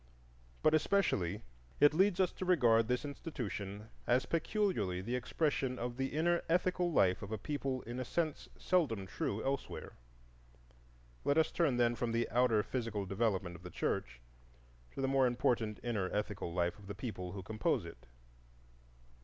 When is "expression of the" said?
5.15-6.07